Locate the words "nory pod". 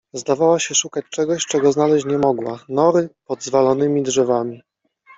2.69-3.43